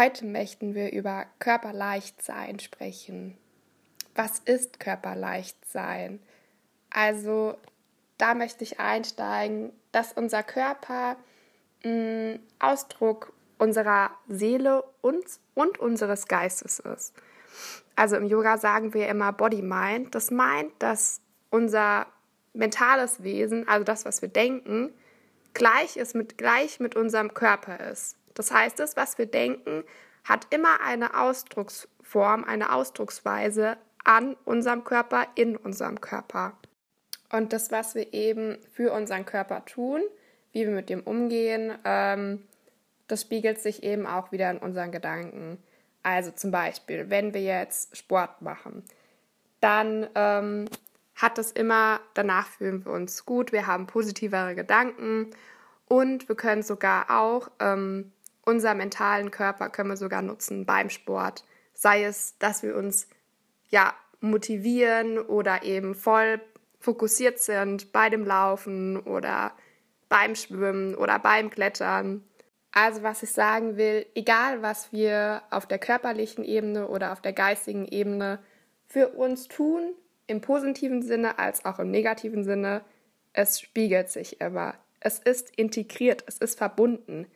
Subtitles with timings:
[0.00, 3.36] Heute möchten wir über Körperleichtsein sprechen.
[4.14, 6.20] Was ist Körperleichtsein?
[6.88, 7.58] Also
[8.16, 11.16] da möchte ich einsteigen, dass unser Körper
[11.84, 17.12] mh, mm, Ausdruck unserer Seele und, und unseres Geistes ist.
[17.94, 20.14] Also im Yoga sagen wir immer Body-Mind.
[20.14, 21.20] Das meint, dass
[21.50, 22.06] unser
[22.54, 24.94] mentales Wesen, also das, was wir denken,
[25.52, 28.16] gleich ist mit gleich mit unserem Körper ist.
[28.40, 29.84] Das heißt, das, was wir denken,
[30.24, 36.54] hat immer eine Ausdrucksform, eine Ausdrucksweise an unserem Körper, in unserem Körper.
[37.30, 40.00] Und das, was wir eben für unseren Körper tun,
[40.52, 42.46] wie wir mit dem umgehen, ähm,
[43.08, 45.62] das spiegelt sich eben auch wieder in unseren Gedanken.
[46.02, 48.84] Also zum Beispiel, wenn wir jetzt Sport machen,
[49.60, 50.64] dann ähm,
[51.14, 55.28] hat das immer, danach fühlen wir uns gut, wir haben positivere Gedanken
[55.88, 58.12] und wir können sogar auch ähm,
[58.50, 61.44] unser mentalen Körper können wir sogar nutzen beim Sport.
[61.72, 63.08] Sei es, dass wir uns
[63.68, 66.40] ja motivieren oder eben voll
[66.80, 69.52] fokussiert sind bei dem Laufen oder
[70.08, 72.24] beim Schwimmen oder beim Klettern.
[72.72, 77.32] Also was ich sagen will, egal was wir auf der körperlichen Ebene oder auf der
[77.32, 78.40] geistigen Ebene
[78.86, 79.94] für uns tun,
[80.26, 82.82] im positiven Sinne als auch im negativen Sinne,
[83.32, 84.74] es spiegelt sich immer.
[84.98, 87.26] Es ist integriert, es ist verbunden.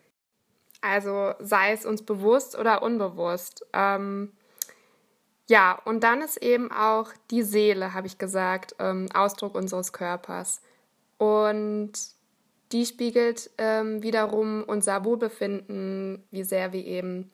[0.84, 3.64] Also sei es uns bewusst oder unbewusst.
[3.72, 4.32] Ähm,
[5.48, 10.60] ja, und dann ist eben auch die Seele, habe ich gesagt, ähm, Ausdruck unseres Körpers.
[11.16, 11.92] Und
[12.72, 17.30] die spiegelt ähm, wiederum unser Wohlbefinden, wie sehr wir eben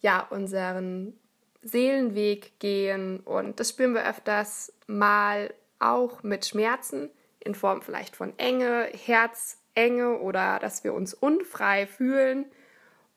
[0.00, 1.18] ja unseren
[1.62, 3.18] Seelenweg gehen.
[3.20, 7.10] Und das spüren wir öfters mal auch mit Schmerzen
[7.40, 12.46] in Form vielleicht von Enge, Herzenge oder dass wir uns unfrei fühlen.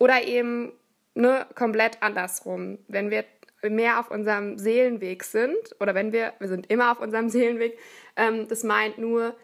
[0.01, 0.73] Oder eben
[1.13, 2.79] ne, komplett andersrum.
[2.88, 3.23] Wenn wir
[3.62, 7.78] mehr auf unserem Seelenweg sind, oder wenn wir, wir sind immer auf unserem Seelenweg,
[8.16, 9.35] ähm, das meint nur,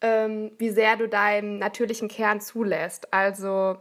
[0.00, 3.12] ähm, wie sehr du deinen natürlichen Kern zulässt.
[3.12, 3.76] Also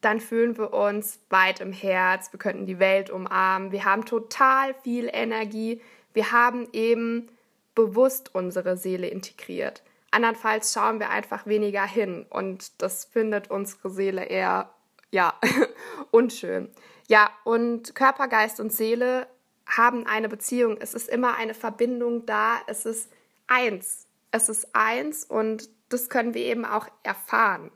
[0.00, 4.72] dann fühlen wir uns weit im Herz, wir könnten die Welt umarmen, wir haben total
[4.72, 5.82] viel Energie,
[6.14, 7.28] wir haben eben
[7.74, 9.82] bewusst unsere Seele integriert.
[10.12, 14.70] Andernfalls schauen wir einfach weniger hin und das findet unsere Seele eher
[15.10, 15.34] ja,
[16.10, 16.70] unschön.
[17.08, 19.26] Ja, und Körper, Geist und Seele
[19.66, 20.76] haben eine Beziehung.
[20.80, 22.58] Es ist immer eine Verbindung da.
[22.66, 23.10] Es ist
[23.46, 24.06] eins.
[24.30, 27.70] Es ist eins und das können wir eben auch erfahren.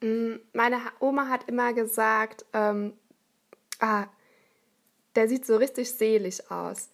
[0.00, 2.94] Mm, meine Oma hat immer gesagt, ähm,
[3.78, 4.06] ah,
[5.14, 6.90] der sieht so richtig selig aus.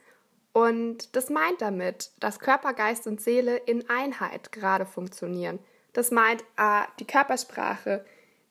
[0.52, 5.58] Und das meint damit, dass Körper, Geist und Seele in Einheit gerade funktionieren.
[5.92, 8.04] Das meint ah, die Körpersprache,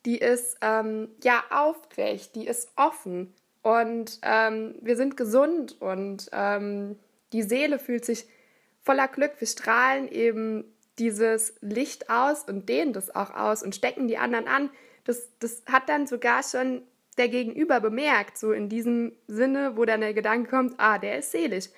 [0.08, 6.98] die ist ähm, ja aufrecht, die ist offen und ähm, wir sind gesund und ähm,
[7.34, 8.26] die Seele fühlt sich
[8.84, 9.34] voller Glück.
[9.40, 10.64] Wir strahlen eben
[10.98, 14.70] dieses Licht aus und dehnen das auch aus und stecken die anderen an.
[15.04, 16.84] Das, das hat dann sogar schon
[17.18, 21.32] der Gegenüber bemerkt, so in diesem Sinne, wo dann der Gedanke kommt, ah, der ist
[21.32, 21.70] selig.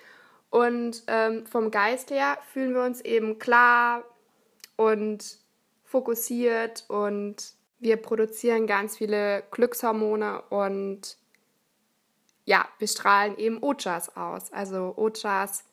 [0.52, 4.04] Und ähm, vom Geist her fühlen wir uns eben klar
[4.76, 5.40] und
[5.84, 11.18] fokussiert und wir produzieren ganz viele Glückshormone und
[12.46, 14.52] ja, wir strahlen eben Ojas aus.
[14.52, 15.64] Also Ojas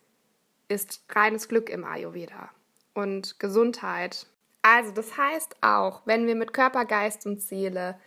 [0.68, 2.50] ist reines Glück im Ayurveda
[2.94, 4.26] und Gesundheit.
[4.62, 7.98] Also das heißt auch, wenn wir mit Körper, Geist und Seele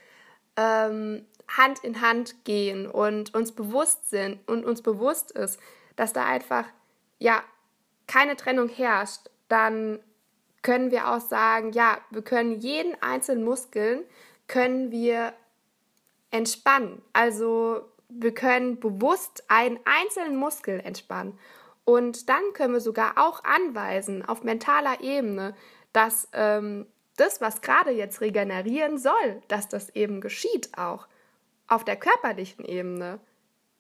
[0.55, 5.59] ähm, Hand in Hand gehen und uns bewusst sind und uns bewusst ist,
[5.95, 6.65] dass da einfach
[7.17, 7.43] ja
[8.07, 9.99] keine Trennung herrscht, dann
[10.61, 14.03] können wir auch sagen, ja, wir können jeden einzelnen Muskeln
[14.47, 15.33] können wir
[16.31, 17.01] entspannen.
[17.13, 21.37] Also wir können bewusst einen einzelnen Muskel entspannen.
[21.85, 25.55] Und dann können wir sogar auch anweisen auf mentaler Ebene,
[25.93, 26.85] dass ähm,
[27.15, 31.07] das, was gerade jetzt regenerieren soll, dass das eben geschieht auch
[31.67, 33.19] auf der körperlichen Ebene.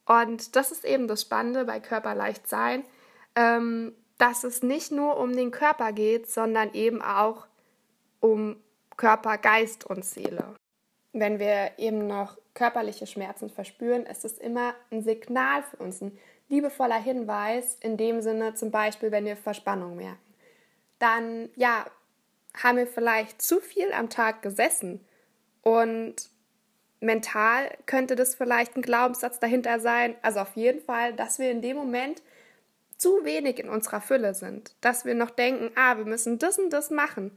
[0.05, 2.83] Und das ist eben das Spannende bei Körperleicht sein.
[3.35, 7.47] Ähm, dass es nicht nur um den Körper geht, sondern eben auch
[8.19, 8.57] um
[8.97, 10.55] Körper, Geist und Seele.
[11.13, 16.17] Wenn wir eben noch körperliche Schmerzen verspüren, ist es immer ein Signal für uns, ein
[16.49, 20.19] liebevoller Hinweis, in dem Sinne zum Beispiel, wenn wir Verspannung merken.
[20.99, 21.85] Dann, ja,
[22.61, 24.99] haben wir vielleicht zu viel am Tag gesessen
[25.61, 26.15] und
[26.99, 31.61] mental könnte das vielleicht ein Glaubenssatz dahinter sein, also auf jeden Fall, dass wir in
[31.61, 32.21] dem Moment
[32.99, 36.69] zu wenig in unserer Fülle sind, dass wir noch denken, ah, wir müssen das und
[36.71, 37.31] das machen,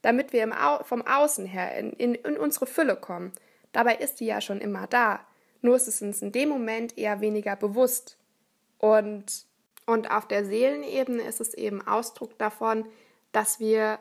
[0.00, 3.32] damit wir Au vom Außen her in, in, in unsere Fülle kommen.
[3.72, 5.20] Dabei ist die ja schon immer da.
[5.60, 8.16] Nur ist es uns in dem Moment eher weniger bewusst.
[8.78, 9.44] Und,
[9.86, 12.86] und auf der Seelenebene ist es eben Ausdruck davon,
[13.32, 13.98] dass wir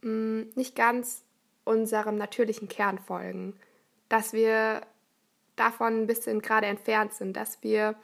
[0.00, 1.22] mh, hm, nicht ganz
[1.64, 3.58] unserem natürlichen Kern folgen,
[4.08, 4.80] dass wir
[5.56, 7.94] davon ein bisschen gerade entfernt sind, dass wir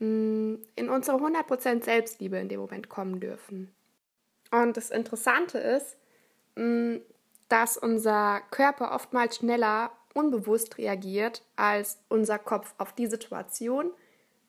[0.00, 3.70] in unsere 100% Selbstliebe in dem Moment kommen dürfen.
[4.50, 5.96] Und das Interessante ist,
[6.56, 7.02] hm,
[7.48, 13.90] dass unser Körper oftmals schneller unbewusst reagiert als unser Kopf auf die Situation,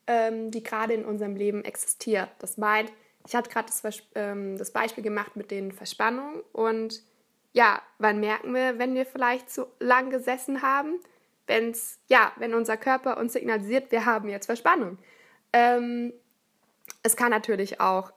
[0.06, 2.30] ähm, die gerade in unserem Leben existiert.
[2.38, 2.92] Das meint,
[3.26, 7.02] ich hatte gerade das, ähm, das Beispiel gemacht mit den Verspannungen und
[7.52, 10.94] ja, wann merken wir, wenn wir vielleicht zu lang gesessen haben?
[11.46, 14.96] Wenn's, ja, wenn unser Körper uns signalisiert, wir haben jetzt Verspannung.
[15.52, 16.12] Ähm,
[17.02, 18.12] es kann natürlich auch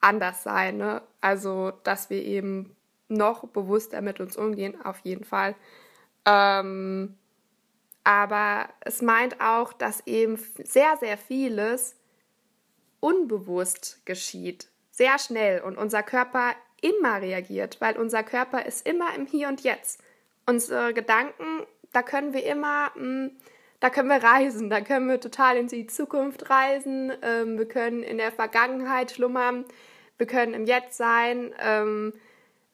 [0.00, 1.02] anders sein, ne?
[1.20, 2.76] also dass wir eben
[3.08, 5.54] noch bewusster mit uns umgehen, auf jeden Fall.
[6.26, 7.16] Ähm,
[8.02, 11.96] aber es meint auch, dass eben sehr, sehr vieles
[13.00, 19.26] unbewusst geschieht, sehr schnell und unser Körper immer reagiert, weil unser Körper ist immer im
[19.26, 20.02] Hier und Jetzt.
[20.46, 23.30] Unsere Gedanken, da können wir immer, hm,
[23.84, 28.02] da können wir reisen, da können wir total in die Zukunft reisen, ähm, wir können
[28.02, 29.66] in der Vergangenheit schlummern,
[30.16, 31.54] wir können im Jetzt sein.
[31.60, 32.14] Ähm,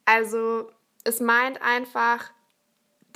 [0.04, 0.70] also
[1.02, 2.30] es meint einfach,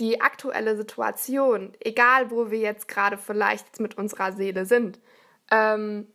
[0.00, 4.98] die aktuelle Situation, egal wo wir jetzt gerade vielleicht mit unserer Seele sind,
[5.52, 6.08] ähm,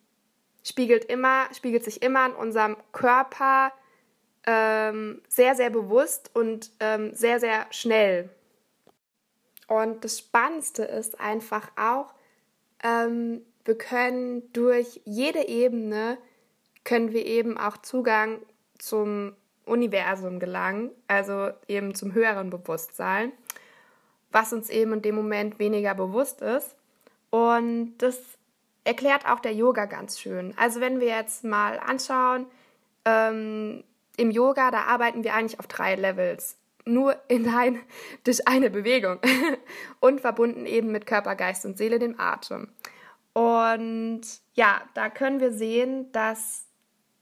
[0.66, 3.72] spiegelt immer, spiegelt sich immer in unserem Körper
[4.46, 8.30] ähm, sehr, sehr bewusst und ähm, sehr, sehr schnell.
[9.70, 12.14] Und das Spannendste ist einfach auch,
[12.84, 16.18] ähm, wir können durch jede Ebene,
[16.84, 18.40] können wir eben auch Zugang
[18.78, 19.34] zum
[19.66, 23.32] Universum gelangen, also eben zum höheren Bewusstsein
[24.32, 26.76] was uns eben in dem Moment weniger bewusst ist.
[27.30, 28.20] Und das
[28.84, 30.54] erklärt auch der Yoga ganz schön.
[30.58, 32.46] Also wenn wir jetzt mal anschauen,
[33.06, 33.84] ähm,
[34.18, 36.58] im Yoga, da arbeiten wir eigentlich auf drei Levels.
[36.90, 37.80] Nur in ein,
[38.24, 39.20] durch eine Bewegung
[40.00, 42.70] und verbunden eben mit Körper, Geist und Seele, dem Atem.
[43.34, 44.22] Und
[44.54, 46.66] ja, da können wir sehen, dass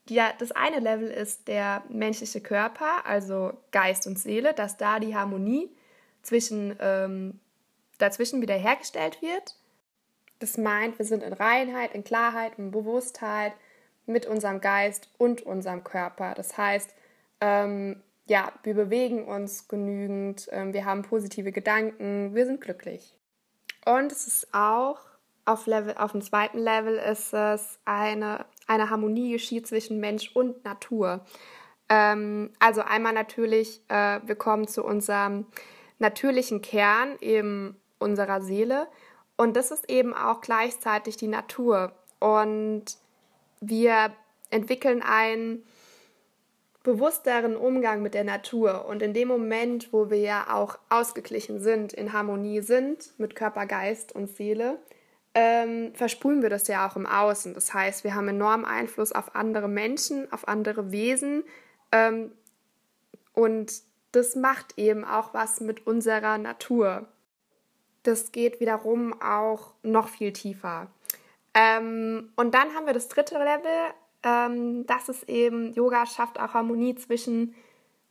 [0.08, 5.14] die, das eine Level ist der menschliche Körper, also Geist und Seele, dass da die
[5.14, 5.70] Harmonie
[6.22, 7.40] zwischen, ähm,
[7.98, 9.56] dazwischen wiederhergestellt wird.
[10.38, 13.52] Das meint, wir sind in Reinheit, in Klarheit, in Bewusstheit
[14.06, 16.34] mit unserem Geist und unserem Körper.
[16.34, 16.94] Das heißt,
[17.40, 23.14] ähm, ja, wir bewegen uns genügend, ähm, wir haben positive Gedanken, wir sind glücklich.
[23.84, 25.00] Und es ist auch
[25.46, 30.62] auf, Level, auf dem zweiten Level ist es eine, eine Harmonie geschieht zwischen Mensch und
[30.64, 31.24] Natur.
[31.88, 35.46] Ähm, also einmal natürlich, äh, wir kommen zu unserem
[35.98, 38.88] natürlichen Kern eben unserer Seele.
[39.38, 41.92] Und das ist eben auch gleichzeitig die Natur.
[42.18, 42.84] Und
[43.60, 44.12] wir
[44.50, 45.64] entwickeln einen
[46.82, 48.86] bewussteren Umgang mit der Natur.
[48.86, 53.66] Und in dem Moment, wo wir ja auch ausgeglichen sind, in Harmonie sind mit Körper,
[53.66, 54.78] Geist und Seele,
[55.34, 57.54] ähm, versprühen wir das ja auch im Außen.
[57.54, 61.44] Das heißt, wir haben enormen Einfluss auf andere Menschen, auf andere Wesen.
[61.92, 62.32] Ähm,
[63.34, 63.72] und
[64.12, 67.06] das macht eben auch was mit unserer Natur.
[68.02, 70.88] Das geht wiederum auch noch viel tiefer.
[71.54, 76.54] Ähm, und dann haben wir das dritte Level, ähm, das ist eben, Yoga schafft auch
[76.54, 77.54] Harmonie zwischen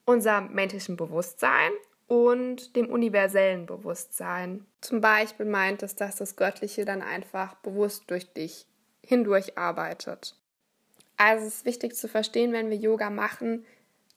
[0.05, 1.71] unserem menschlichen Bewusstsein
[2.07, 4.65] und dem universellen Bewusstsein.
[4.81, 8.65] Zum Beispiel meint es, dass das Göttliche dann einfach bewusst durch dich
[9.03, 10.35] hindurch arbeitet.
[11.17, 13.65] Also es ist wichtig zu verstehen, wenn wir Yoga machen,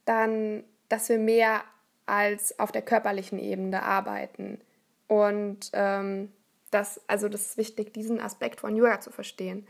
[0.04, 1.62] dann dass wir mehr
[2.04, 4.60] als auf der körperlichen Ebene arbeiten.
[5.06, 6.32] Und ähm,
[6.70, 9.66] das, also das ist wichtig, diesen Aspekt von Yoga zu verstehen.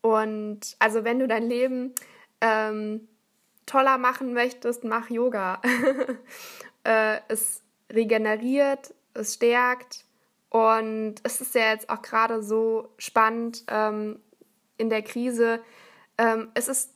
[0.00, 1.94] Und also wenn du dein Leben
[2.40, 3.08] ähm,
[3.66, 5.60] toller machen möchtest, mach Yoga.
[6.84, 10.04] äh, es regeneriert, es stärkt
[10.50, 14.18] und es ist ja jetzt auch gerade so spannend ähm,
[14.76, 15.60] in der Krise.
[16.16, 16.94] Ähm, es ist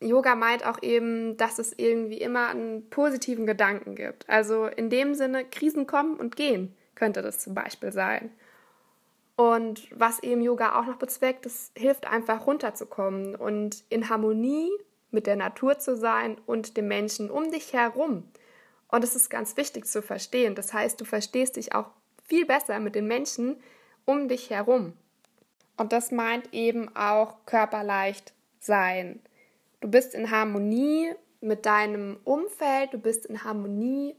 [0.00, 4.28] Yoga meint auch eben, dass es irgendwie immer einen positiven Gedanken gibt.
[4.28, 8.30] Also in dem Sinne, Krisen kommen und gehen, könnte das zum Beispiel sein.
[9.38, 14.68] Und was eben Yoga auch noch bezweckt, es hilft einfach runterzukommen und in Harmonie
[15.12, 18.24] mit der Natur zu sein und dem Menschen um dich herum.
[18.88, 20.56] Und das ist ganz wichtig zu verstehen.
[20.56, 21.86] Das heißt, du verstehst dich auch
[22.24, 23.62] viel besser mit den Menschen
[24.06, 24.94] um dich herum.
[25.76, 29.20] Und das meint eben auch körperleicht sein.
[29.80, 34.16] Du bist in Harmonie mit deinem Umfeld, du bist in Harmonie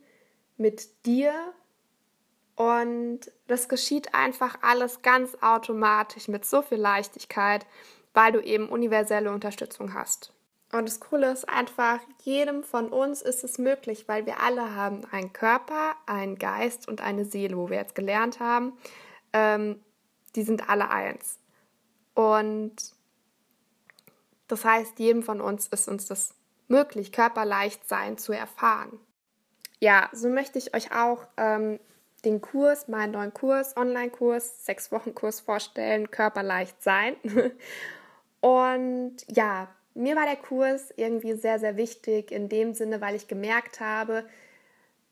[0.55, 1.33] mit dir
[2.59, 7.65] und das geschieht einfach alles ganz automatisch mit so viel Leichtigkeit,
[8.13, 10.33] weil du eben universelle Unterstützung hast.
[10.73, 15.05] Und das Coole ist einfach, jedem von uns ist es möglich, weil wir alle haben
[15.05, 18.73] einen Körper, einen Geist und eine Seele, wo wir jetzt gelernt haben,
[19.31, 19.81] ähm,
[20.35, 21.39] die sind alle eins.
[22.13, 22.75] Und
[24.49, 26.33] das heißt, jedem von uns ist uns das
[26.67, 28.99] möglich, Körperleichtsein zu erfahren.
[29.79, 31.79] Ja, so möchte ich euch auch ähm,
[32.25, 37.15] den Kurs, meinen neuen Kurs, Online-Kurs, sechs Wochen Kurs vorstellen, Körperleichtsein.
[38.41, 43.27] Und ja, mir war der Kurs irgendwie sehr, sehr wichtig in dem Sinne, weil ich
[43.27, 44.25] gemerkt habe,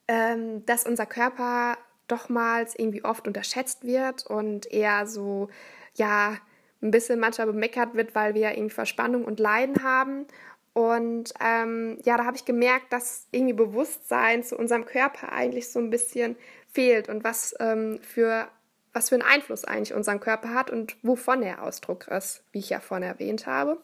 [0.08, 5.50] ähm, dass unser Körper dochmals irgendwie oft unterschätzt wird und eher so,
[5.96, 6.38] ja,
[6.82, 10.26] ein bisschen manchmal bemeckert wird, weil wir irgendwie Verspannung und Leiden haben.
[10.74, 15.80] Und ähm, ja, da habe ich gemerkt, dass irgendwie Bewusstsein zu unserem Körper eigentlich so
[15.80, 16.38] ein bisschen
[16.78, 18.48] fehlt und was ähm, für
[18.94, 22.70] was für einen Einfluss eigentlich unser Körper hat und wovon er Ausdruck ist, wie ich
[22.70, 23.80] ja vorhin erwähnt habe.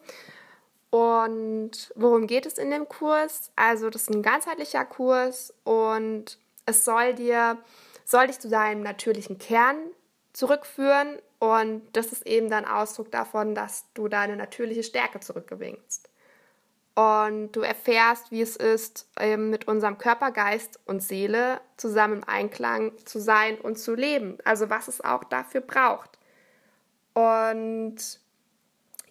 [0.90, 3.50] Und worum geht es in dem Kurs?
[3.56, 7.58] Also, das ist ein ganzheitlicher Kurs und es soll dir,
[8.04, 9.76] soll dich zu deinem natürlichen Kern
[10.32, 16.10] zurückführen und das ist eben dann Ausdruck davon, dass du deine natürliche Stärke zurückgewinnst.
[16.94, 22.92] Und du erfährst, wie es ist, mit unserem Körper, Geist und Seele zusammen im Einklang
[23.04, 24.38] zu sein und zu leben.
[24.44, 26.18] Also was es auch dafür braucht.
[27.14, 27.96] Und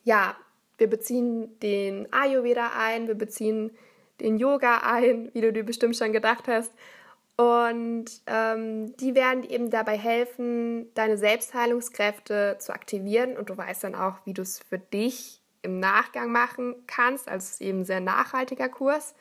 [0.03, 0.35] ja,
[0.77, 3.71] wir beziehen den Ayurveda ein, wir beziehen
[4.19, 6.73] den Yoga ein, wie du dir bestimmt schon gedacht hast.
[7.35, 13.35] Und ähm, die werden eben dabei helfen, deine Selbstheilungskräfte zu aktivieren.
[13.37, 17.27] Und du weißt dann auch, wie du es für dich im Nachgang machen kannst.
[17.27, 19.15] Also es ist eben ein sehr nachhaltiger Kurs.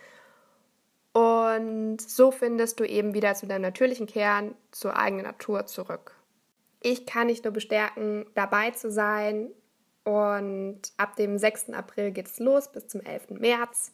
[1.12, 6.14] Und so findest du eben wieder zu deinem natürlichen Kern, zur eigenen Natur zurück.
[6.80, 9.50] Ich kann dich nur bestärken, dabei zu sein.
[10.04, 11.70] Und ab dem 6.
[11.70, 13.30] April geht es los bis zum 11.
[13.30, 13.92] März.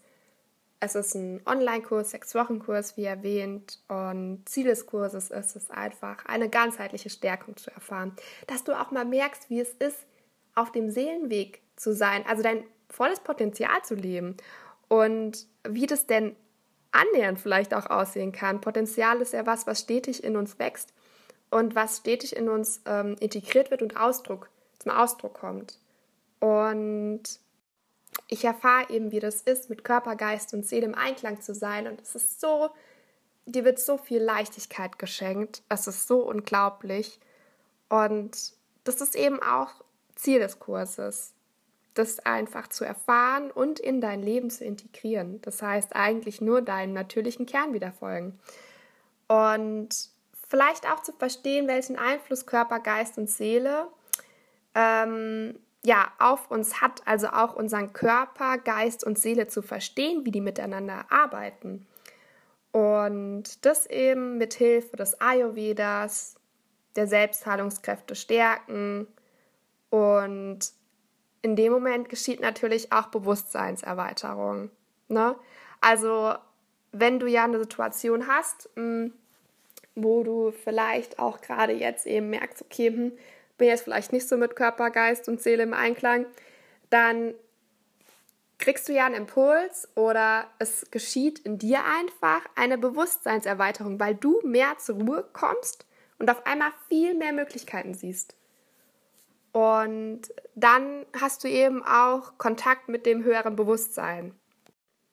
[0.81, 3.81] Es ist ein Online-Kurs, sechs Wochen-Kurs, wie erwähnt.
[3.89, 8.15] Und Ziel des Kurses ist es einfach, eine ganzheitliche Stärkung zu erfahren.
[8.47, 10.07] Dass du auch mal merkst, wie es ist,
[10.55, 14.37] auf dem Seelenweg zu sein, also dein volles Potenzial zu leben.
[14.89, 16.37] Und wie das denn
[16.93, 18.61] annähernd vielleicht auch aussehen kann.
[18.61, 20.93] Potenzial ist ja was, was stetig in uns wächst
[21.51, 25.79] und was stetig in uns ähm, integriert wird und Ausdruck, zum Ausdruck kommt.
[26.41, 27.23] Und
[28.29, 31.87] ich erfahre eben, wie das ist, mit Körper, Geist und Seele im Einklang zu sein.
[31.87, 32.71] Und es ist so,
[33.47, 35.63] dir wird so viel Leichtigkeit geschenkt.
[35.69, 37.21] Es ist so unglaublich.
[37.89, 38.53] Und
[38.85, 39.73] das ist eben auch
[40.15, 41.33] Ziel des Kurses,
[41.95, 45.41] das einfach zu erfahren und in dein Leben zu integrieren.
[45.43, 48.39] Das heißt eigentlich nur deinem natürlichen Kern wieder folgen.
[49.27, 49.89] Und
[50.49, 53.89] vielleicht auch zu verstehen, welchen Einfluss Körper, Geist und Seele
[54.75, 60.31] ähm, ja, auf uns hat, also auch unseren Körper, Geist und Seele zu verstehen, wie
[60.31, 61.87] die miteinander arbeiten.
[62.73, 66.37] Und das eben mit Hilfe des Ayurvedas,
[66.97, 69.07] der Selbstheilungskräfte stärken.
[69.91, 70.59] Und
[71.49, 74.71] in dem Moment geschieht natürlich auch Bewusstseinserweiterung.
[75.09, 75.35] Ne?
[75.81, 76.35] Also,
[76.93, 79.15] wenn du ja eine Situation hast, hm,
[79.95, 83.13] wo du vielleicht auch gerade jetzt eben merkst, okay, hm,
[83.57, 86.27] bin jetzt vielleicht nicht so mit Körper, Geist und Seele im Einklang,
[86.91, 87.33] dann
[88.59, 94.39] kriegst du ja einen Impuls oder es geschieht in dir einfach eine Bewusstseinserweiterung, weil du
[94.45, 95.87] mehr zur Ruhe kommst
[96.19, 98.38] und auf einmal viel mehr Möglichkeiten siehst.
[99.53, 100.23] Und
[100.55, 104.35] dann hast du eben auch Kontakt mit dem höheren Bewusstsein.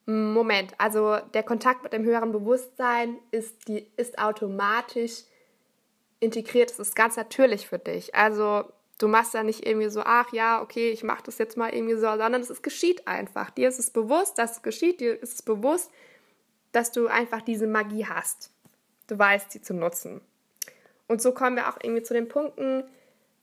[0.06, 5.24] Moment, also der Kontakt mit dem höheren Bewusstsein ist, die, ist automatisch
[6.20, 8.14] integriert ist, ist ganz natürlich für dich.
[8.14, 8.64] Also
[8.98, 11.96] du machst da nicht irgendwie so, ach ja, okay, ich mache das jetzt mal irgendwie
[11.96, 13.50] so, sondern es ist, geschieht einfach.
[13.50, 15.90] Dir ist es bewusst, dass es geschieht, dir ist es bewusst,
[16.72, 18.50] dass du einfach diese Magie hast.
[19.08, 20.20] Du weißt, sie zu nutzen.
[21.08, 22.84] Und so kommen wir auch irgendwie zu den Punkten,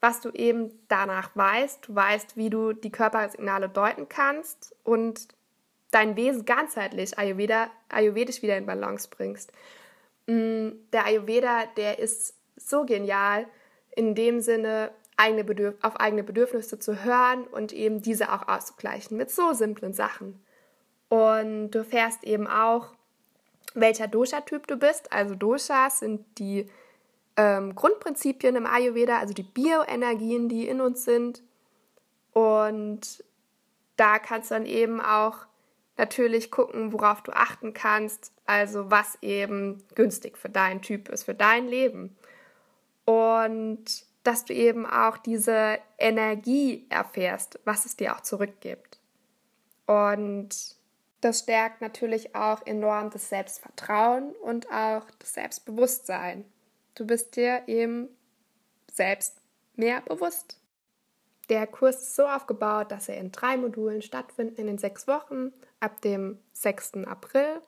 [0.03, 1.87] was du eben danach weißt.
[1.87, 5.29] Du weißt, wie du die Körpersignale deuten kannst und
[5.91, 9.53] dein Wesen ganzheitlich Ayurveda, ayurvedisch wieder in Balance bringst.
[10.27, 13.47] Mm, der Ayurveda, der ist so genial
[13.95, 19.15] in dem Sinne, eigene Bedürf auf eigene Bedürfnisse zu hören und eben diese auch auszugleichen
[19.15, 20.43] mit so simplen Sachen.
[21.07, 22.89] Und du erfährst eben auch,
[23.73, 25.13] welcher Dosha-Typ du bist.
[25.13, 26.69] Also Doshas sind die
[27.37, 31.43] ähm, Grundprinzipien im Ayurveda, also die Bioenergien, die in uns sind.
[32.31, 33.23] Und
[33.95, 35.45] da kannst du dann eben auch
[35.97, 41.35] natürlich gucken, worauf du achten kannst, also was eben günstig für deinen Typ ist, für
[41.35, 42.15] dein Leben.
[43.05, 48.99] Und dass du eben auch diese Energie erfährst, was es dir auch zurückgibt.
[49.85, 50.77] Und
[51.21, 56.45] das stärkt natürlich auch enorm das Selbstvertrauen und auch das Selbstbewusstsein.
[56.95, 58.09] Du bist dir eben
[58.91, 59.37] selbst
[59.75, 60.59] mehr bewusst.
[61.49, 65.51] Der Kurs ist so aufgebaut, dass er in drei Modulen stattfindet in den sechs Wochen
[65.79, 67.05] ab dem 6.
[67.05, 67.61] April.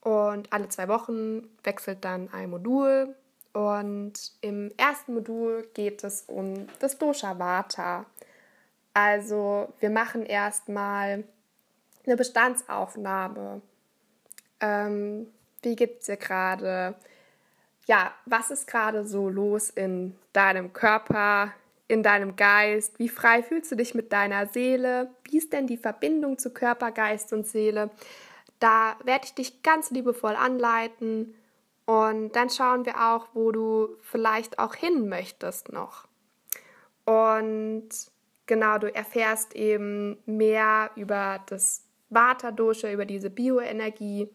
[0.00, 3.14] Und alle zwei Wochen wechselt dann ein Modul.
[3.52, 8.06] Und im ersten Modul geht es um das Dosha Vata.
[8.92, 11.24] Also wir machen erstmal
[12.04, 13.62] eine Bestandsaufnahme.
[14.60, 15.26] Ähm,
[15.62, 16.94] wie geht es dir gerade?
[17.86, 21.52] Ja, was ist gerade so los in deinem Körper,
[21.88, 22.98] in deinem Geist?
[22.98, 25.10] Wie frei fühlst du dich mit deiner Seele?
[25.24, 27.90] Wie ist denn die Verbindung zu Körper, Geist und Seele?
[28.58, 31.34] Da werde ich dich ganz liebevoll anleiten
[31.86, 36.06] und dann schauen wir auch, wo du vielleicht auch hin möchtest noch.
[37.04, 37.88] Und
[38.46, 44.28] genau, du erfährst eben mehr über das Vata-Dosha, über diese Bioenergie.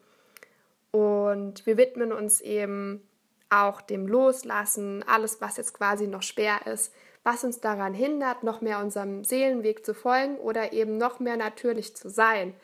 [0.90, 3.08] Und wir widmen uns eben
[3.50, 8.60] auch dem Loslassen, alles, was jetzt quasi noch schwer ist, was uns daran hindert, noch
[8.60, 12.54] mehr unserem Seelenweg zu folgen oder eben noch mehr natürlich zu sein.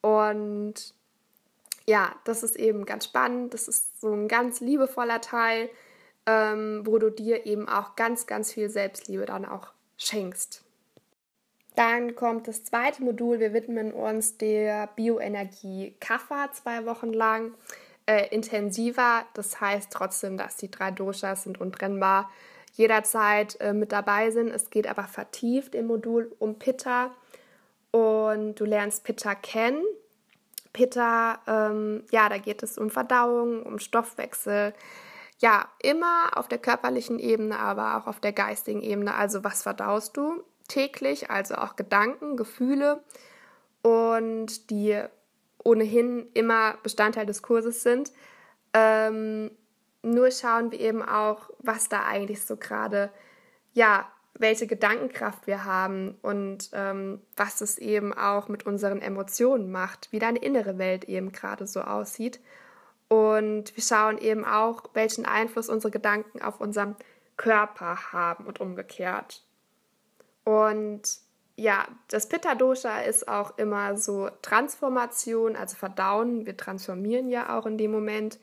[0.00, 0.94] Und
[1.86, 3.54] ja, das ist eben ganz spannend.
[3.54, 5.70] Das ist so ein ganz liebevoller Teil,
[6.26, 10.62] ähm, wo du dir eben auch ganz, ganz viel Selbstliebe dann auch schenkst.
[11.76, 13.38] Dann kommt das zweite Modul.
[13.38, 17.54] Wir widmen uns der Bioenergie Kaffa zwei Wochen lang.
[18.08, 22.30] Äh, intensiver, das heißt trotzdem, dass die drei Doshas sind untrennbar
[22.74, 24.48] jederzeit äh, mit dabei sind.
[24.48, 27.10] Es geht aber vertieft im Modul um Pitta
[27.90, 29.82] und du lernst Pitta kennen.
[30.72, 34.72] Pitta, ähm, ja, da geht es um Verdauung, um Stoffwechsel.
[35.38, 39.16] Ja, immer auf der körperlichen Ebene, aber auch auf der geistigen Ebene.
[39.16, 41.30] Also was verdaust du täglich?
[41.30, 43.02] Also auch Gedanken, Gefühle
[43.82, 45.02] und die
[45.66, 48.12] ohnehin immer Bestandteil des Kurses sind.
[48.72, 49.50] Ähm,
[50.02, 53.10] nur schauen wir eben auch, was da eigentlich so gerade,
[53.72, 60.12] ja, welche Gedankenkraft wir haben und ähm, was es eben auch mit unseren Emotionen macht,
[60.12, 62.38] wie deine innere Welt eben gerade so aussieht.
[63.08, 66.96] Und wir schauen eben auch, welchen Einfluss unsere Gedanken auf unseren
[67.36, 69.42] Körper haben und umgekehrt.
[70.44, 71.25] Und
[71.56, 76.44] ja, das Pitta-Dosha ist auch immer so Transformation, also Verdauen.
[76.44, 78.38] Wir transformieren ja auch in dem Moment.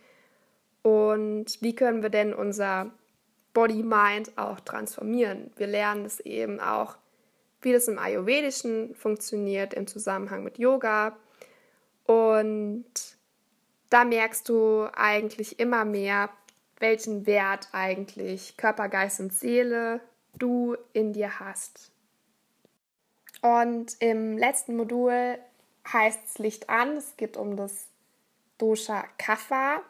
[0.82, 2.91] Und wie können wir denn unser
[3.54, 5.52] Body-Mind auch transformieren?
[5.56, 6.97] Wir lernen es eben auch,
[7.62, 11.15] wie das im Ayurvedischen funktioniert im Zusammenhang mit Yoga.
[12.06, 12.86] Und
[13.89, 16.30] da merkst du eigentlich immer mehr,
[16.80, 20.02] welchen Wert eigentlich Körper, Geist und Seele
[20.38, 21.92] du in dir hast.
[23.43, 25.38] Und im letzten Modul
[25.91, 26.95] heißt es Licht an.
[26.95, 27.88] Es geht um das
[28.58, 29.82] Dosha Kapha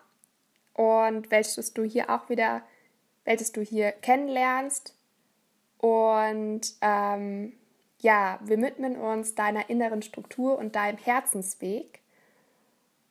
[0.74, 2.64] und welches du hier auch wieder,
[3.26, 4.96] welches du hier kennenlernst.
[5.78, 7.54] Und ähm,
[8.00, 12.00] ja, wir widmen uns deiner inneren Struktur und deinem Herzensweg.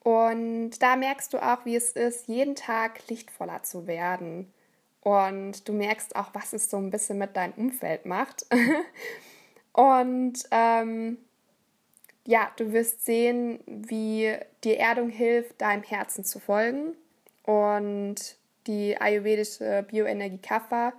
[0.01, 4.51] Und da merkst du auch, wie es ist, jeden Tag lichtvoller zu werden.
[4.99, 8.45] Und du merkst auch, was es so ein bisschen mit deinem Umfeld macht.
[9.73, 11.17] und ähm,
[12.25, 14.33] ja, du wirst sehen, wie
[14.63, 16.95] die Erdung hilft, deinem Herzen zu folgen
[17.43, 20.93] und die ayurvedische Bioenergie Kapha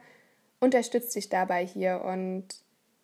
[0.61, 2.03] unterstützt dich dabei hier.
[2.05, 2.47] Und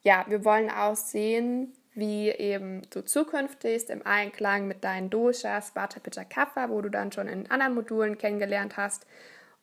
[0.03, 6.01] ja, wir wollen auch sehen, wie eben du zukünftig im Einklang mit deinen Doshas, Vata,
[6.01, 9.07] Pitta, Kapha, wo du dann schon in anderen Modulen kennengelernt hast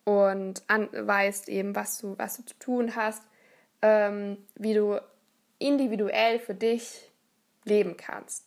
[0.04, 3.24] und an, weißt eben, was du, was du zu tun hast,
[3.82, 5.00] ähm, wie du
[5.60, 7.10] individuell für dich
[7.64, 8.46] leben kannst.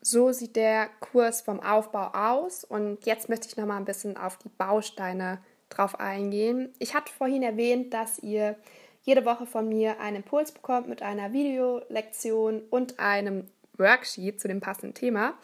[0.00, 4.16] So sieht der Kurs vom Aufbau aus und jetzt möchte ich noch mal ein bisschen
[4.16, 5.38] auf die Bausteine
[5.70, 6.74] drauf eingehen.
[6.78, 8.56] Ich hatte vorhin erwähnt, dass ihr
[9.02, 14.60] jede Woche von mir einen Impuls bekommt mit einer Videolektion und einem Worksheet zu dem
[14.60, 15.34] passenden Thema.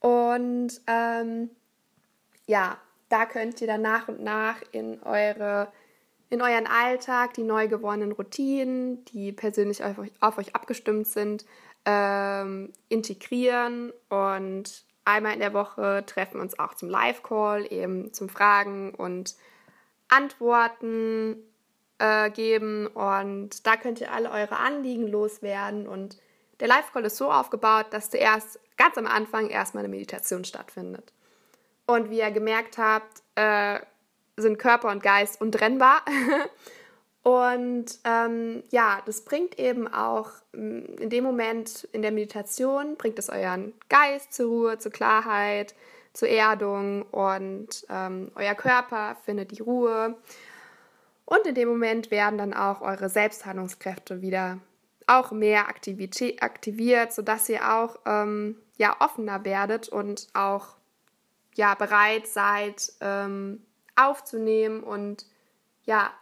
[0.00, 1.50] Und ähm,
[2.46, 5.68] ja, da könnt ihr dann nach und nach in eure
[6.28, 11.44] in euren Alltag die neu gewonnenen Routinen, die persönlich auf euch, auf euch abgestimmt sind,
[11.84, 18.28] ähm, integrieren und einmal in der Woche treffen wir uns auch zum Live-Call, eben zum
[18.28, 19.36] Fragen und
[20.08, 21.36] Antworten
[21.98, 26.18] äh, geben und da könnt ihr alle eure Anliegen loswerden und
[26.60, 31.12] der Live-Call ist so aufgebaut, dass zuerst ganz am Anfang erstmal eine Meditation stattfindet.
[31.86, 33.80] Und wie ihr gemerkt habt, äh,
[34.36, 36.02] sind Körper und Geist untrennbar.
[37.22, 43.18] und ähm, ja, das bringt eben auch mm, in dem Moment in der Meditation, bringt
[43.18, 45.74] es euren Geist zur Ruhe, zur Klarheit,
[46.12, 50.16] zur Erdung und ähm, euer Körper findet die Ruhe.
[51.24, 54.58] Und in dem Moment werden dann auch eure Selbstheilungskräfte wieder
[55.06, 60.76] auch mehr Aktivität, aktiviert, sodass ihr auch ähm, ja, offener werdet und auch
[61.54, 63.62] ja, bereit seid, ähm,
[63.96, 65.26] aufzunehmen und
[65.84, 66.12] ja,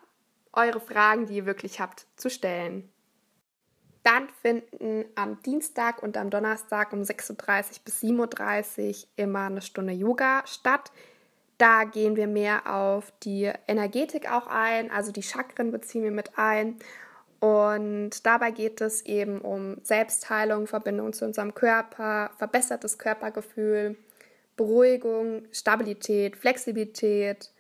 [0.53, 2.89] eure Fragen, die ihr wirklich habt, zu stellen.
[4.05, 9.95] Dann finden am Dienstag und am Donnerstag um 6.30 bis 7.30 Uhr immer eine Stunde
[9.95, 10.93] Yoga statt.
[11.57, 16.39] Da gehen wir mehr auf die Energetik auch ein, also die Chakren beziehen wir mit
[16.39, 16.77] ein.
[17.41, 23.97] Und dabei geht es eben um Selbstheilung, Verbindung zu unserem Körper, verbessertes Körpergefühl,
[24.57, 27.53] Beruhigung, Stabilität, Flexibilität,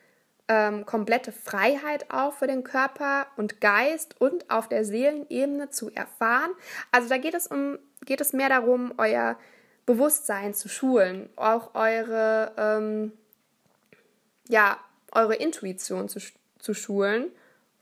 [0.48, 6.50] ähm, komplette Freiheit auch für den Körper und Geist und auf der Seelenebene zu erfahren.
[6.90, 9.38] Also da geht es um, geht es mehr darum, euer
[9.86, 13.12] Bewusstsein zu schulen, auch eure, ähm,
[14.48, 14.78] ja,
[15.12, 16.20] eure Intuition zu,
[16.58, 17.30] zu schulen.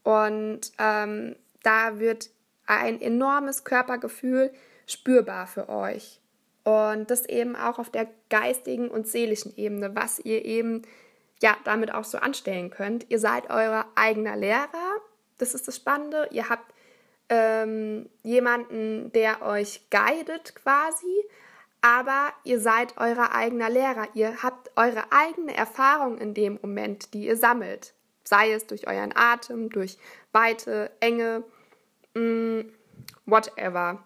[0.05, 2.31] Und ähm, da wird
[2.66, 4.53] ein enormes Körpergefühl
[4.87, 6.20] spürbar für euch.
[6.64, 10.83] Und das eben auch auf der geistigen und seelischen Ebene, was ihr eben
[11.43, 13.11] ja damit auch so anstellen könnt.
[13.11, 15.01] Ihr seid euer eigener Lehrer,
[15.39, 16.29] das ist das Spannende.
[16.31, 16.73] Ihr habt
[17.29, 21.25] ähm, jemanden, der euch guidet quasi,
[21.81, 24.09] aber ihr seid euer eigener Lehrer.
[24.15, 27.93] Ihr habt eure eigene Erfahrung in dem Moment, die ihr sammelt.
[28.25, 29.99] Sei es durch euren Atem, durch
[30.31, 31.43] Weite, Enge,
[32.15, 32.73] mh, mm,
[33.27, 34.05] whatever.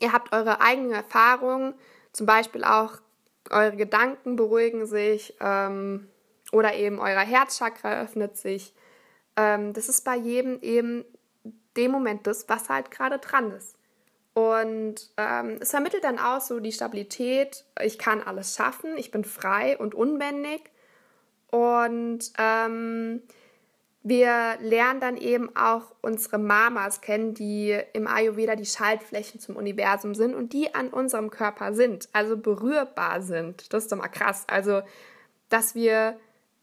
[0.00, 1.74] Ihr habt eure eigene Erfahrung,
[2.12, 2.98] zum Beispiel auch
[3.50, 5.34] eure Gedanken beruhigen sich.
[5.40, 6.08] Ähm,
[6.52, 8.74] oder eben euer Herzchakra öffnet sich.
[9.36, 11.04] Ähm, das ist bei jedem eben
[11.76, 13.76] dem Moment das, was halt gerade dran ist.
[14.34, 19.24] Und ähm, es vermittelt dann auch so die Stabilität, ich kann alles schaffen, ich bin
[19.24, 20.70] frei und unbändig.
[21.50, 23.22] Und ähm,
[24.02, 30.14] wir lernen dann eben auch unsere Mamas kennen, die im Ayurveda die Schaltflächen zum Universum
[30.14, 33.72] sind und die an unserem Körper sind, also berührbar sind.
[33.72, 34.44] Das ist doch mal krass.
[34.46, 34.82] Also,
[35.48, 36.18] dass wir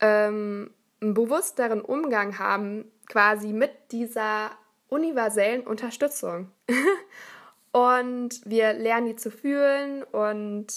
[0.05, 4.51] ähm, einen bewussteren Umgang haben, quasi mit dieser
[4.87, 6.51] universellen Unterstützung.
[7.71, 10.67] und wir lernen die zu fühlen und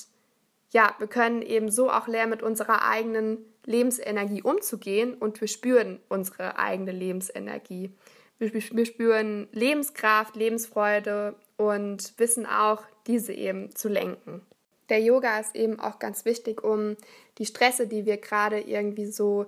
[0.70, 6.00] ja, wir können eben so auch lernen, mit unserer eigenen Lebensenergie umzugehen und wir spüren
[6.08, 7.94] unsere eigene Lebensenergie.
[8.38, 14.42] Wir, wir spüren Lebenskraft, Lebensfreude und wissen auch, diese eben zu lenken
[14.88, 16.96] der Yoga ist eben auch ganz wichtig, um
[17.38, 19.46] die Stresse, die wir gerade irgendwie so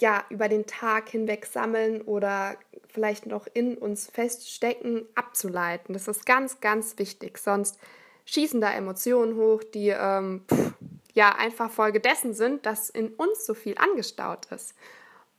[0.00, 2.56] ja, über den Tag hinweg sammeln oder
[2.88, 5.92] vielleicht noch in uns feststecken, abzuleiten.
[5.92, 7.38] Das ist ganz, ganz wichtig.
[7.38, 7.78] Sonst
[8.24, 10.72] schießen da Emotionen hoch, die ähm, pff,
[11.14, 14.74] ja einfach Folge dessen sind, dass in uns so viel angestaut ist.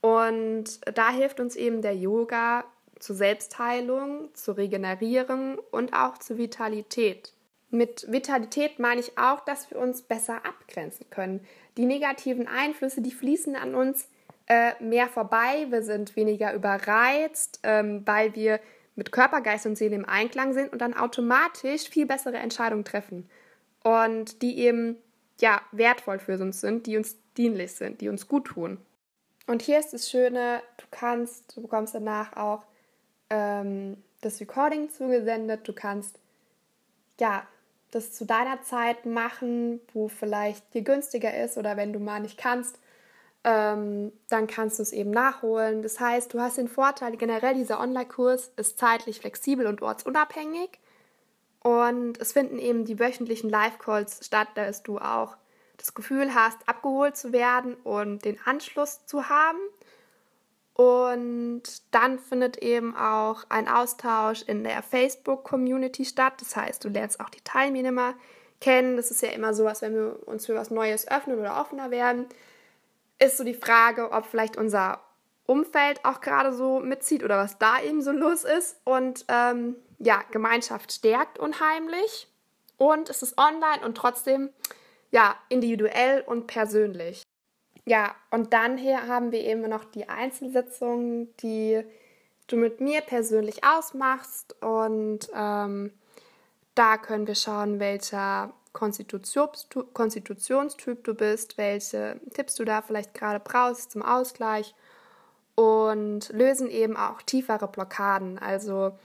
[0.00, 2.64] Und da hilft uns eben der Yoga
[2.98, 7.33] zur Selbstheilung, zu regenerieren und auch zur Vitalität.
[7.74, 11.44] Mit Vitalität meine ich auch, dass wir uns besser abgrenzen können.
[11.76, 14.08] Die negativen Einflüsse, die fließen an uns
[14.46, 15.66] äh, mehr vorbei.
[15.70, 18.60] Wir sind weniger überreizt, ähm, weil wir
[18.94, 23.28] mit Körper, Geist und Seele im Einklang sind und dann automatisch viel bessere Entscheidungen treffen.
[23.82, 24.96] Und die eben
[25.40, 28.78] ja wertvoll für uns sind, die uns dienlich sind, die uns gut tun.
[29.48, 32.62] Und hier ist das Schöne, du kannst, du bekommst danach auch
[33.30, 36.20] ähm, das Recording zugesendet, du kannst
[37.18, 37.48] ja
[37.94, 42.38] das zu deiner Zeit machen, wo vielleicht dir günstiger ist oder wenn du mal nicht
[42.38, 42.78] kannst,
[43.44, 45.82] ähm, dann kannst du es eben nachholen.
[45.82, 50.80] Das heißt, du hast den Vorteil, generell dieser Online-Kurs ist zeitlich flexibel und ortsunabhängig.
[51.62, 55.36] Und es finden eben die wöchentlichen Live-Calls statt, dass du auch
[55.76, 59.58] das Gefühl hast, abgeholt zu werden und den Anschluss zu haben.
[60.74, 66.34] Und dann findet eben auch ein Austausch in der Facebook-Community statt.
[66.40, 68.14] Das heißt, du lernst auch die Teilnehmer
[68.60, 68.96] kennen.
[68.96, 71.90] Das ist ja immer so, als wenn wir uns für was Neues öffnen oder offener
[71.92, 72.26] werden,
[73.20, 75.00] ist so die Frage, ob vielleicht unser
[75.46, 78.80] Umfeld auch gerade so mitzieht oder was da eben so los ist.
[78.84, 82.28] Und ähm, ja, Gemeinschaft stärkt unheimlich
[82.76, 84.50] und es ist online und trotzdem
[85.10, 87.23] ja individuell und persönlich.
[87.86, 91.84] Ja, und dann hier haben wir eben noch die Einzelsitzungen, die
[92.46, 94.56] du mit mir persönlich ausmachst.
[94.62, 95.92] Und ähm,
[96.74, 103.92] da können wir schauen, welcher Konstitutionstyp du bist, welche Tipps du da vielleicht gerade brauchst
[103.92, 104.74] zum Ausgleich
[105.54, 108.38] und lösen eben auch tiefere Blockaden.
[108.38, 108.98] Also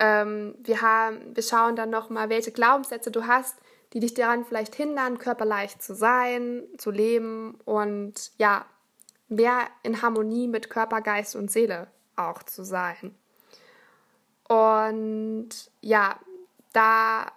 [0.00, 3.56] ähm, wir, haben, wir schauen dann nochmal, welche Glaubenssätze du hast,
[3.94, 8.66] die dich daran vielleicht hindern, körperleicht zu sein, zu leben und ja,
[9.28, 13.14] mehr in Harmonie mit Körper, Geist und Seele auch zu sein.
[14.48, 15.48] Und
[15.80, 16.18] ja,
[16.72, 17.32] da,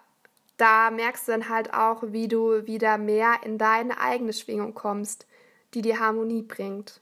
[0.56, 5.26] da merkst du dann halt auch, wie du wieder mehr in deine eigene Schwingung kommst,
[5.74, 7.00] die dir Harmonie bringt.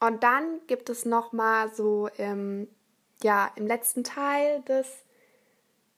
[0.00, 2.68] Und dann gibt es nochmal so im,
[3.22, 5.04] ja, im letzten Teil des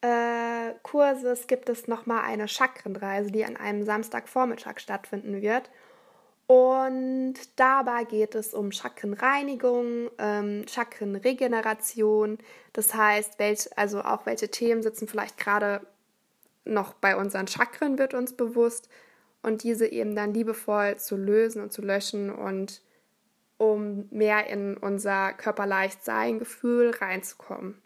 [0.04, 5.70] äh, Kurses gibt es nochmal eine Chakrenreise, die an einem Samstagvormittag stattfinden wird.
[6.46, 12.36] Und dabei geht es um Chakrenreinigung, ähm, Chakrenregeneration.
[12.74, 15.80] Das heißt, welch, also auch welche Themen sitzen vielleicht gerade
[16.66, 18.90] noch bei unseren Chakren, wird uns bewusst.
[19.42, 22.82] Und diese eben dann liebevoll zu lösen und zu löschen und
[23.56, 27.80] um mehr in unser Körperleichtsein-Gefühl reinzukommen.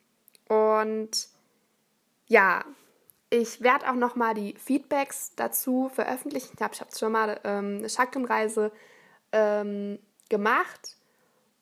[0.49, 1.29] Und
[2.29, 2.65] ja,
[3.31, 6.53] ich werde auch noch mal die Feedbacks dazu veröffentlichen.
[6.57, 8.73] Ich habe hab schon mal ähm, eine Chakrenreise
[9.33, 10.97] ähm, gemacht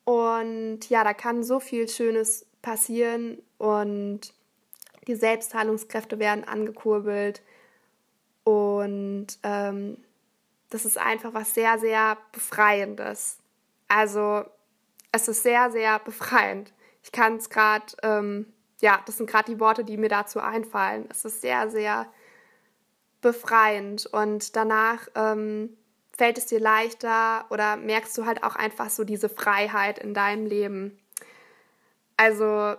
[0.05, 4.33] und ja, da kann so viel Schönes passieren und
[5.09, 7.43] die Selbstheilungskräfte werden angekurbelt
[8.45, 9.99] und ähm,
[10.71, 13.39] das ist einfach was sehr, sehr Befreiendes.
[13.89, 14.45] Also
[15.13, 16.73] es ist sehr, sehr befreiend.
[17.03, 21.07] Ich kann es gerade ähm, ja, das sind gerade die Worte, die mir dazu einfallen.
[21.11, 22.07] Es ist sehr, sehr
[23.21, 25.77] befreiend und danach ähm,
[26.17, 30.47] fällt es dir leichter oder merkst du halt auch einfach so diese Freiheit in deinem
[30.47, 30.99] Leben.
[32.17, 32.77] Also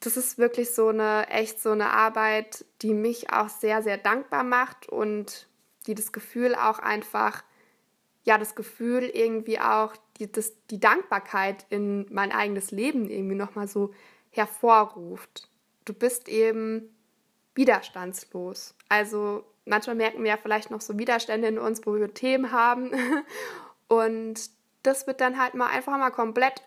[0.00, 4.44] das ist wirklich so eine echt so eine Arbeit, die mich auch sehr sehr dankbar
[4.44, 5.46] macht und
[5.86, 7.42] die das Gefühl auch einfach
[8.24, 13.54] ja das Gefühl irgendwie auch die, das, die Dankbarkeit in mein eigenes Leben irgendwie noch
[13.54, 13.92] mal so
[14.36, 15.48] hervorruft.
[15.84, 16.94] Du bist eben
[17.54, 18.74] widerstandslos.
[18.88, 22.90] Also manchmal merken wir ja vielleicht noch so Widerstände in uns, wo wir Themen haben.
[23.88, 24.50] Und
[24.82, 26.62] das wird dann halt mal einfach mal komplett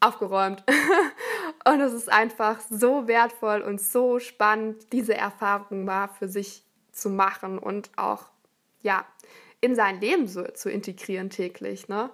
[0.00, 0.62] aufgeräumt.
[1.64, 7.08] und es ist einfach so wertvoll und so spannend, diese Erfahrung mal für sich zu
[7.08, 8.26] machen und auch
[8.82, 9.06] ja
[9.60, 11.88] in sein Leben so zu integrieren täglich.
[11.88, 12.10] Ne?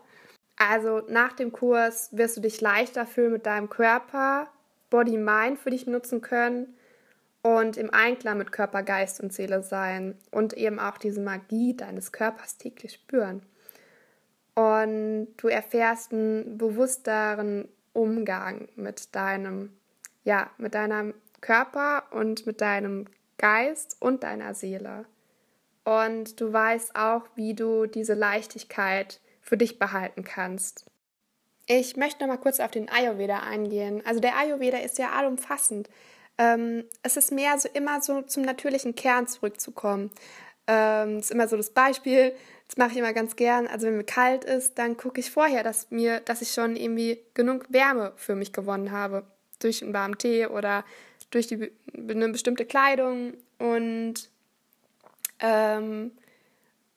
[0.60, 4.46] Also nach dem Kurs wirst du dich leichter fühlen mit deinem Körper,
[4.90, 6.76] Body Mind für dich nutzen können
[7.40, 12.12] und im Einklang mit Körper, Geist und Seele sein und eben auch diese Magie deines
[12.12, 13.40] Körpers täglich spüren.
[14.54, 19.72] Und du erfährst einen bewussteren Umgang mit deinem,
[20.24, 23.06] ja, mit deinem Körper und mit deinem
[23.38, 25.06] Geist und deiner Seele.
[25.84, 30.86] Und du weißt auch, wie du diese Leichtigkeit für dich behalten kannst.
[31.66, 34.00] Ich möchte noch mal kurz auf den Ayurveda eingehen.
[34.06, 35.90] Also der Ayurveda ist ja allumfassend.
[36.38, 40.12] Ähm, es ist mehr so immer so zum natürlichen Kern zurückzukommen.
[40.68, 42.32] Ähm, ist immer so das Beispiel.
[42.68, 43.66] Das mache ich immer ganz gern.
[43.66, 47.18] Also wenn mir kalt ist, dann gucke ich vorher, dass mir, dass ich schon irgendwie
[47.34, 49.24] genug Wärme für mich gewonnen habe
[49.58, 50.84] durch einen warmen Tee oder
[51.30, 54.14] durch die, eine bestimmte Kleidung und
[55.40, 56.12] ähm,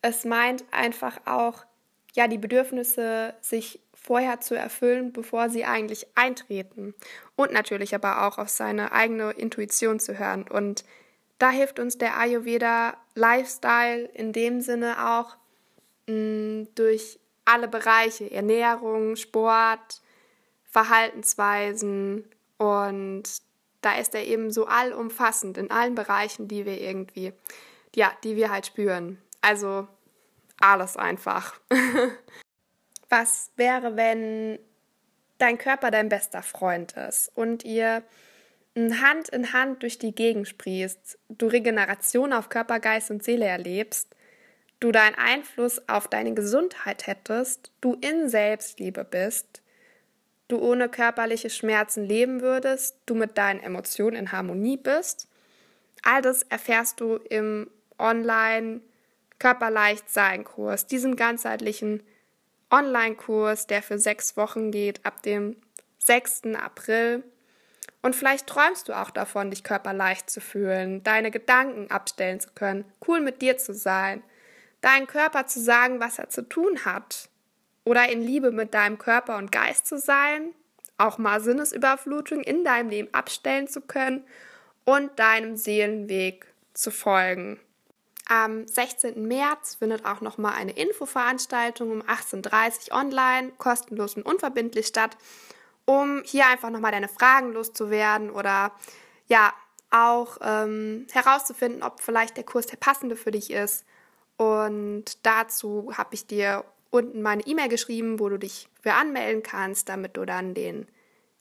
[0.04, 1.66] es meint einfach auch
[2.14, 6.94] ja, die Bedürfnisse sich vorher zu erfüllen, bevor sie eigentlich eintreten.
[7.36, 10.46] Und natürlich aber auch auf seine eigene Intuition zu hören.
[10.48, 10.84] Und
[11.40, 15.36] da hilft uns der Ayurveda Lifestyle in dem Sinne auch
[16.08, 20.02] mh, mm, durch alle Bereiche, Ernährung, Sport,
[20.72, 22.26] Verhaltensweisen
[22.58, 23.24] und
[23.82, 27.34] da ist er eben so allumfassend in allen Bereichen, die wir irgendwie,
[27.96, 29.22] ja, die wir halt spüren.
[29.42, 29.88] Also
[30.64, 31.60] alles einfach.
[33.10, 34.58] Was wäre, wenn
[35.38, 38.02] dein Körper dein bester Freund ist und ihr
[38.76, 44.16] Hand in Hand durch die Gegend sprießt, du Regeneration auf Körper, Geist und Seele erlebst,
[44.80, 49.62] du deinen Einfluss auf deine Gesundheit hättest, du in Selbstliebe bist,
[50.48, 55.28] du ohne körperliche Schmerzen leben würdest, du mit deinen Emotionen in Harmonie bist.
[56.02, 58.82] All das erfährst du im Online
[59.40, 62.04] Körperleicht sein Kurs, diesen ganzheitlichen
[62.72, 65.58] Online-Kurs, der für sechs Wochen geht, ab dem
[66.00, 66.56] 6.
[66.56, 67.24] April.
[68.02, 72.84] Und vielleicht träumst du auch davon, dich körperleicht zu fühlen, deine Gedanken abstellen zu können,
[73.08, 74.24] cool mit dir zu sein,
[74.82, 77.30] deinen Körper zu sagen, was er zu tun hat.
[77.86, 80.54] Oder in Liebe mit deinem Körper und Geist zu sein,
[80.98, 84.26] auch mal Sinnesüberflutung in deinem Leben abstellen zu können
[84.86, 87.60] und deinem Seelenweg zu folgen.
[88.28, 89.28] Am 16.
[89.28, 95.18] März findet auch nochmal eine Infoveranstaltung um 18.30 Uhr online, kostenlos und unverbindlich statt,
[95.86, 98.72] um hier einfach nochmal deine Fragen loszuwerden oder
[99.28, 99.54] ja,
[99.90, 103.86] auch ähm, herauszufinden, ob vielleicht der Kurs der passende für dich ist.
[104.38, 109.90] Und dazu habe ich dir unten meine E-Mail geschrieben, wo du dich für anmelden kannst,
[109.90, 110.88] damit du dann den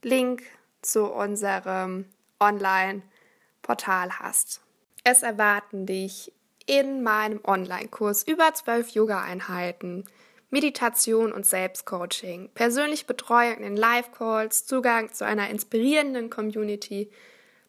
[0.02, 0.42] Link
[0.82, 2.06] zu unserem
[2.40, 4.60] Online-Portal hast.
[5.04, 6.32] Es erwarten dich
[6.66, 10.04] in meinem Online-Kurs über zwölf Yoga-Einheiten,
[10.50, 17.10] Meditation und Selbstcoaching, persönliche Betreuung in Live-Calls, Zugang zu einer inspirierenden Community,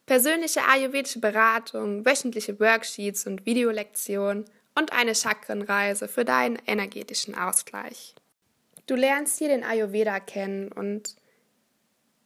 [0.06, 8.14] persönliche ayurvedische Beratung, wöchentliche Worksheets und Videolektionen und eine Chakrenreise für deinen energetischen Ausgleich.
[8.86, 11.16] Du lernst hier den Ayurveda kennen und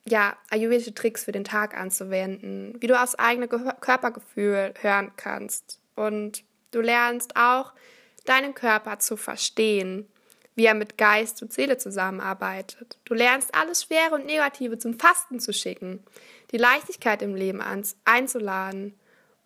[0.08, 6.42] ja, ayurvedische Tricks für den Tag anzuwenden, wie du aufs eigene Körpergefühl hören kannst und
[6.70, 7.72] Du lernst auch,
[8.24, 10.06] deinen Körper zu verstehen,
[10.54, 12.98] wie er mit Geist und Seele zusammenarbeitet.
[13.04, 16.02] Du lernst alles Schwere und Negative zum Fasten zu schicken,
[16.50, 17.62] die Leichtigkeit im Leben
[18.04, 18.98] einzuladen.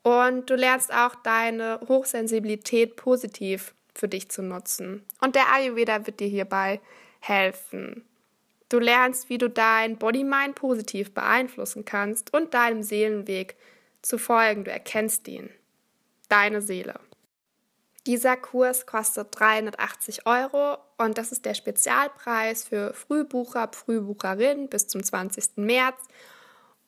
[0.02, 5.04] Und du lernst auch deine Hochsensibilität positiv für dich zu nutzen.
[5.20, 6.80] Und der Ayurveda wird dir hierbei
[7.20, 8.04] helfen.
[8.68, 13.54] Du lernst, wie du dein Body-Mind positiv beeinflussen kannst und deinem Seelenweg
[14.00, 14.64] zu folgen.
[14.64, 15.50] Du erkennst ihn.
[16.30, 16.98] Deine Seele.
[18.06, 25.04] Dieser Kurs kostet 380 Euro und das ist der Spezialpreis für Frühbucher, Frühbucherinnen bis zum
[25.04, 25.56] 20.
[25.56, 25.96] März.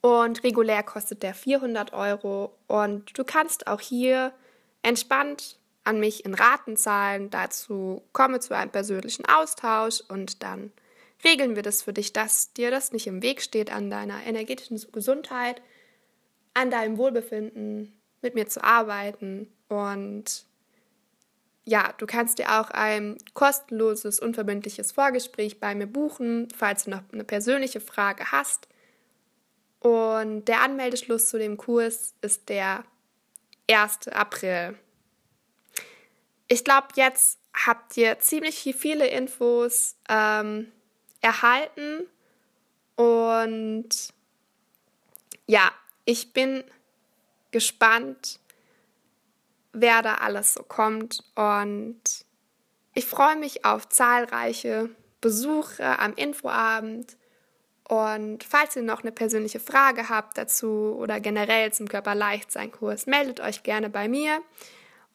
[0.00, 2.52] Und regulär kostet der 400 Euro.
[2.66, 4.32] Und du kannst auch hier
[4.82, 7.30] entspannt an mich in Raten zahlen.
[7.30, 10.72] Dazu komme zu einem persönlichen Austausch und dann
[11.24, 14.80] regeln wir das für dich, dass dir das nicht im Weg steht an deiner energetischen
[14.92, 15.62] Gesundheit,
[16.54, 20.44] an deinem Wohlbefinden, mit mir zu arbeiten und
[21.64, 27.02] ja, du kannst dir auch ein kostenloses, unverbindliches Vorgespräch bei mir buchen, falls du noch
[27.12, 28.68] eine persönliche Frage hast.
[29.80, 32.84] Und der Anmeldeschluss zu dem Kurs ist der
[33.70, 34.08] 1.
[34.08, 34.78] April.
[36.48, 40.70] Ich glaube, jetzt habt ihr ziemlich viele Infos ähm,
[41.20, 42.06] erhalten.
[42.96, 43.88] Und
[45.46, 45.72] ja,
[46.04, 46.62] ich bin
[47.50, 48.38] gespannt,
[49.74, 51.22] wer da alles so kommt.
[51.34, 52.00] Und
[52.94, 57.16] ich freue mich auf zahlreiche Besuche am Infoabend.
[57.88, 63.62] Und falls ihr noch eine persönliche Frage habt dazu oder generell zum Körperleichtsein-Kurs, meldet euch
[63.62, 64.40] gerne bei mir.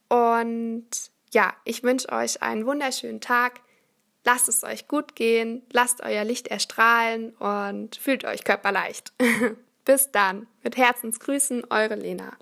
[0.08, 0.88] Und
[1.32, 3.62] ja, ich wünsche euch einen wunderschönen Tag.
[4.26, 9.14] Lasst es euch gut gehen, lasst euer Licht erstrahlen und fühlt euch körperleicht.
[9.86, 10.46] Bis dann.
[10.62, 12.38] Mit Herzensgrüßen, eure Lena.